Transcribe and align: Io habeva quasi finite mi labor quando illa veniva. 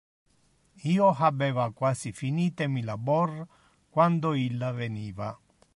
Io 0.93 1.09
habeva 1.25 1.67
quasi 1.81 2.13
finite 2.21 2.67
mi 2.77 2.85
labor 2.89 3.35
quando 3.97 4.33
illa 4.47 4.73
veniva. 4.85 5.35